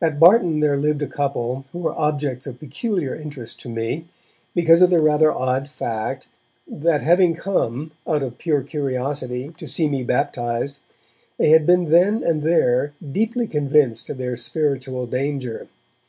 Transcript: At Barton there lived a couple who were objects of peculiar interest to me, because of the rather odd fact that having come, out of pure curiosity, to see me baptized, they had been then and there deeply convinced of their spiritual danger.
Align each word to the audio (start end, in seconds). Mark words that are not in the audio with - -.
At 0.00 0.20
Barton 0.20 0.60
there 0.60 0.76
lived 0.76 1.02
a 1.02 1.08
couple 1.08 1.64
who 1.72 1.80
were 1.80 1.98
objects 1.98 2.46
of 2.46 2.60
peculiar 2.60 3.16
interest 3.16 3.58
to 3.62 3.68
me, 3.68 4.06
because 4.54 4.80
of 4.80 4.90
the 4.90 5.00
rather 5.00 5.32
odd 5.32 5.68
fact 5.68 6.28
that 6.68 7.02
having 7.02 7.34
come, 7.34 7.90
out 8.06 8.22
of 8.22 8.38
pure 8.38 8.62
curiosity, 8.62 9.52
to 9.58 9.66
see 9.66 9.88
me 9.88 10.04
baptized, 10.04 10.78
they 11.36 11.50
had 11.50 11.66
been 11.66 11.90
then 11.90 12.22
and 12.22 12.44
there 12.44 12.92
deeply 13.10 13.48
convinced 13.48 14.08
of 14.08 14.18
their 14.18 14.36
spiritual 14.36 15.08
danger. 15.08 15.66